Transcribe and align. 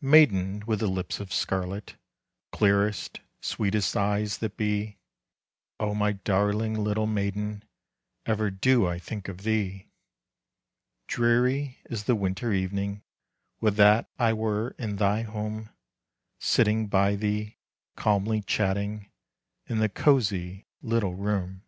Maiden 0.00 0.62
with 0.68 0.78
the 0.78 0.86
lips 0.86 1.18
of 1.18 1.32
scarlet, 1.32 1.96
Clearest, 2.52 3.18
sweetest 3.40 3.96
eyes 3.96 4.38
that 4.38 4.56
be, 4.56 4.98
O 5.80 5.96
my 5.96 6.12
darling 6.12 6.74
little 6.74 7.08
maiden, 7.08 7.64
Ever 8.24 8.52
do 8.52 8.86
I 8.86 9.00
think 9.00 9.26
of 9.26 9.38
thee! 9.42 9.88
Dreary 11.08 11.78
is 11.90 12.04
the 12.04 12.14
winter 12.14 12.52
evening: 12.52 13.02
Would 13.60 13.74
that 13.74 14.08
I 14.16 14.32
were 14.32 14.76
in 14.78 14.94
thy 14.94 15.22
home, 15.22 15.70
Sitting 16.38 16.86
by 16.86 17.16
thee, 17.16 17.56
calmly 17.96 18.42
chatting, 18.42 19.10
In 19.66 19.78
the 19.78 19.88
cosy 19.88 20.66
little 20.82 21.16
room. 21.16 21.62